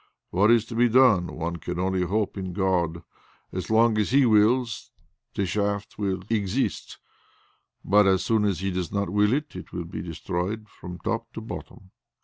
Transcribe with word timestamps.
"What 0.31 0.49
is 0.49 0.65
to 0.65 0.73
be 0.75 0.89
done? 0.89 1.27
One 1.27 1.57
can 1.57 1.77
only 1.77 2.01
hope 2.01 2.35
in 2.35 2.53
God. 2.53 3.03
As 3.53 3.69
long 3.69 3.99
as 3.99 4.09
He 4.09 4.25
wills, 4.25 4.89
the 5.35 5.45
shaft 5.45 5.99
will 5.99 6.23
exist, 6.27 6.97
but 7.85 8.07
as 8.07 8.25
soon 8.25 8.43
as 8.43 8.61
He 8.61 8.71
does 8.71 8.91
not 8.91 9.11
will 9.11 9.31
it, 9.31 9.55
it 9.55 9.71
will 9.71 9.85
be 9.85 10.01
destroyed 10.01 10.67
from 10.69 10.97
top 10.97 11.31
to 11.33 11.41
bottom." 11.41 11.91